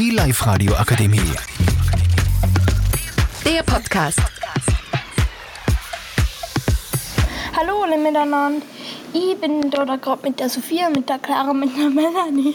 [0.00, 1.20] Die Live-Radio Akademie.
[3.44, 4.18] Der Podcast.
[7.54, 8.64] Hallo alle miteinander.
[9.12, 12.54] Ich bin da gerade mit der Sophia, mit der Clara, mit der Melanie.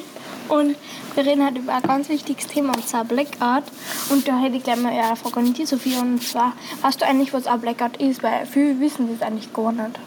[0.50, 0.76] Und
[1.13, 3.65] wir reden heute über ein ganz wichtiges Thema, und zwar Blackout.
[4.09, 6.01] Und da hätte ich gleich mal eine Frage an die Sophia.
[6.01, 8.23] Und zwar, weißt du eigentlich, was ein Blackout ist?
[8.23, 9.99] Weil viele wissen das eigentlich gar nicht.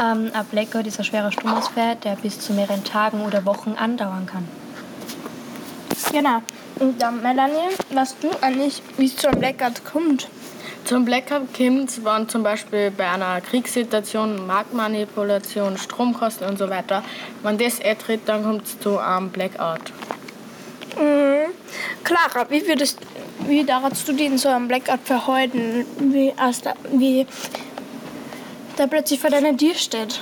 [0.00, 4.24] Ähm, ein Blackout ist ein schwerer Stromausfall, der bis zu mehreren Tagen oder Wochen andauern
[4.24, 4.48] kann.
[6.12, 6.42] Genau.
[6.80, 10.28] Und dann, Melanie, weißt du eigentlich, wie es zu einem Blackout kommt?
[10.84, 17.02] Zum Blackout kommt es, wenn zum Beispiel bei einer Kriegssituation, Marktmanipulation, Stromkosten und so weiter,
[17.42, 19.92] wenn das eintritt, dann kommt es zu einem Blackout.
[20.96, 21.52] Mhm.
[22.04, 22.98] Clara, wie würdest
[23.46, 27.26] wie darfst du in so einem Blackout verhalten, wie, als da, wie
[28.76, 30.20] der plötzlich vor deiner Tür steht?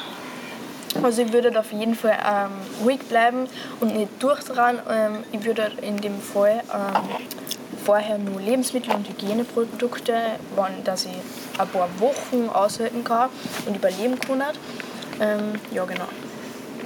[1.02, 2.50] Also ich würde auf jeden Fall ähm,
[2.84, 3.48] ruhig bleiben
[3.80, 4.78] und nicht durchdrehen.
[4.90, 7.02] Ähm, ich würde in dem Fall ähm,
[7.84, 10.14] vorher nur Lebensmittel und Hygieneprodukte,
[10.54, 11.12] wann, dass ich
[11.58, 13.30] ein paar Wochen aushalten kann
[13.66, 14.42] und überleben kann.
[15.20, 16.06] Ähm, ja, genau.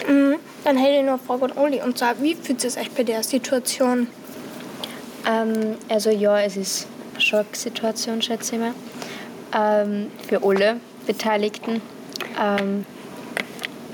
[0.09, 0.37] Mhm.
[0.65, 1.81] Dann hätte ich noch eine Frage an Oli.
[1.81, 4.09] Und zwar, wie fühlt es euch bei der Situation?
[5.27, 8.75] Ähm, also ja, es ist eine Schocksituation, schätze ich mal.
[9.57, 11.81] Ähm, für alle Beteiligten.
[12.41, 12.85] Ähm,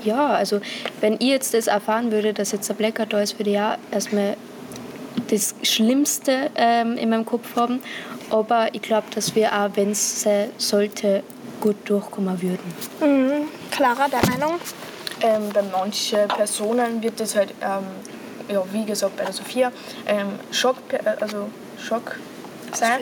[0.07, 0.59] ja, also
[1.01, 3.77] wenn ich jetzt das erfahren würde, dass jetzt ein Blackout da ist, würde ich auch
[3.91, 4.37] erstmal
[5.29, 7.81] das Schlimmste ähm, in meinem Kopf haben.
[8.29, 11.23] Aber ich glaube, dass wir auch, wenn es sein sollte,
[11.61, 12.73] gut durchkommen würden.
[12.99, 13.47] Mhm.
[13.71, 14.59] Clara, deine Meinung?
[15.21, 19.71] Ähm, bei manchen Personen wird das halt, ähm, ja, wie gesagt, bei der Sophia,
[20.05, 20.77] ähm, Schock,
[21.19, 22.17] also Schock
[22.73, 22.99] sein.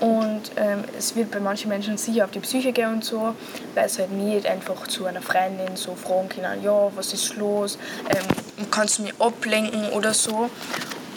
[0.00, 3.34] Und ähm, es wird bei manchen Menschen sicher auf die Psyche gehen und so,
[3.74, 7.78] weil es halt nicht einfach zu einer Freundin so fragen können, ja, was ist los,
[8.10, 10.50] ähm, kannst du mich ablenken oder so.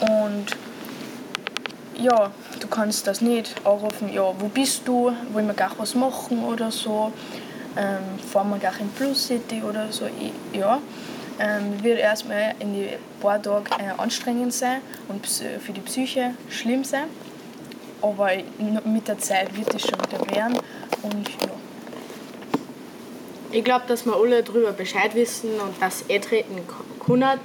[0.00, 0.46] Und
[1.98, 6.44] ja, du kannst das nicht anrufen, ja, wo bist du, wollen wir gar was machen
[6.44, 7.12] oder so,
[7.76, 10.06] ähm, fahren wir gar in Plus City oder so,
[10.52, 10.80] ja.
[11.40, 12.88] Ähm, wird erstmal in die
[13.20, 17.04] paar Tage äh, anstrengend sein und für die Psyche schlimm sein.
[18.02, 18.30] Aber
[18.84, 20.58] mit der Zeit wird es schon wieder werden.
[21.02, 21.48] Und ja.
[23.50, 26.60] Ich glaube, dass wir alle darüber Bescheid wissen und das eintreten
[27.04, 27.40] können.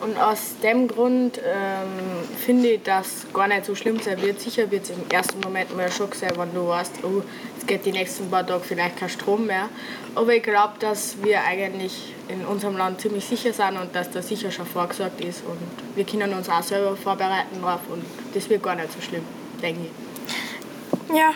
[0.00, 4.40] Und aus dem Grund ähm, finde ich, dass gar nicht so schlimm sein wird.
[4.40, 7.22] Sicher wird es im ersten Moment mal Schock sein, wenn du weißt, oh,
[7.58, 9.68] es geht die nächsten paar Tage vielleicht kein Strom mehr.
[10.14, 14.22] Aber ich glaube, dass wir eigentlich in unserem Land ziemlich sicher sind und dass da
[14.22, 15.42] sicher schon vorgesorgt ist.
[15.44, 15.58] Und
[15.96, 18.04] wir können uns auch selber vorbereiten drauf und
[18.34, 19.24] das wird gar nicht so schlimm,
[19.62, 21.16] denke ich.
[21.16, 21.32] Ja,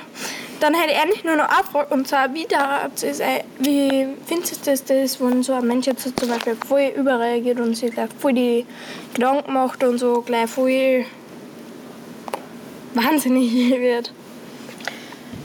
[0.60, 2.88] dann hätte ich eigentlich nur noch eine Frage, und zwar, wie, da,
[3.58, 7.74] wie findest du das, das, wenn so ein Mensch jetzt zum Beispiel voll überreagiert und
[7.74, 8.66] sich gleich voll die
[9.14, 11.04] Gedanken macht und so gleich voll
[12.94, 14.12] wahnsinnig wird?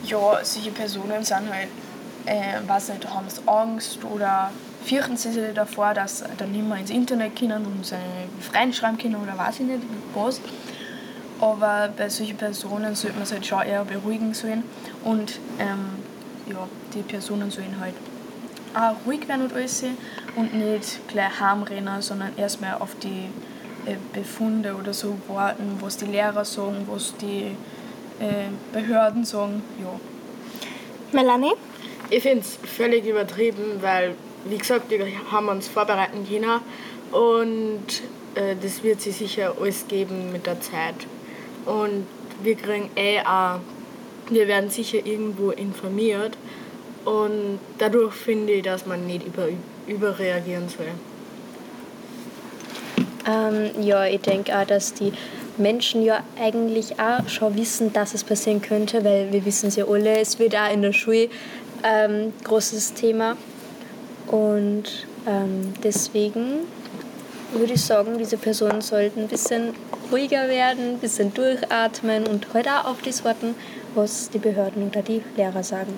[0.03, 1.69] Ja, solche Personen sind halt,
[2.25, 4.51] äh, weiß nicht, haben sie Angst oder
[4.85, 8.03] fürchten sie sich davor, dass dann nicht mehr ins Internet können und seine
[8.39, 9.81] Freunde schreiben können oder weiß ich nicht
[10.13, 10.39] was.
[11.39, 14.63] Aber bei solchen Personen sollte man sich halt schon eher beruhigen sollen.
[15.03, 15.89] Und ähm,
[16.49, 17.93] ja, die Personen sollen halt
[18.73, 19.83] auch ruhig werden und alles
[20.35, 23.29] und nicht gleich heimrennen, sondern erstmal auf die
[23.85, 27.55] äh, Befunde oder so warten, was die Lehrer sagen, was die
[28.19, 29.61] äh, Behörden sagen.
[29.79, 29.99] Ja.
[31.11, 31.53] Melanie?
[32.09, 34.15] Ich finde es völlig übertrieben, weil,
[34.45, 36.61] wie gesagt, wir haben uns vorbereiten können
[37.11, 37.85] und
[38.35, 40.95] äh, das wird sich sicher alles geben mit der Zeit.
[41.67, 42.07] Und
[42.41, 43.59] wir kriegen eh auch,
[44.29, 46.37] wir werden sicher irgendwo informiert.
[47.05, 49.47] Und dadurch finde ich, dass man nicht über,
[49.87, 50.87] überreagieren soll.
[53.29, 55.11] Ähm, ja, ich denke auch, dass die
[55.57, 59.85] Menschen ja eigentlich auch schon wissen, dass es passieren könnte, weil wir wissen es ja
[59.85, 61.29] alle, es wird auch in der Schule
[61.83, 63.35] ähm, großes Thema.
[64.27, 64.83] Und
[65.25, 66.59] ähm, deswegen
[67.53, 69.73] würde ich sagen, diese Personen sollten ein bisschen
[70.11, 73.55] ruhiger werden, ein bisschen durchatmen und heute halt auch auf das warten,
[73.95, 75.93] was die Behörden oder die Lehrer sagen.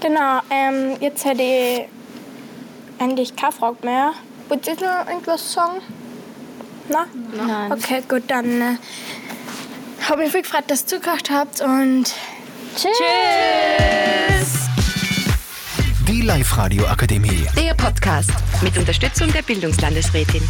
[0.00, 1.86] Genau, ähm, jetzt hätte ich
[2.98, 4.12] eigentlich keine Frage mehr.
[4.48, 5.80] Wollt ihr noch irgendwas sagen?
[6.88, 7.06] Na?
[7.34, 7.72] Nein.
[7.72, 8.76] Okay, gut, dann äh,
[10.08, 12.04] habe ich mich gefreut, dass ihr zugehört habt und
[12.76, 12.92] tschüss!
[12.98, 14.64] tschüss.
[16.06, 17.46] Die Live-Radio Akademie.
[17.56, 18.30] Der Podcast
[18.62, 20.42] mit Unterstützung der Bildungslandesrätin.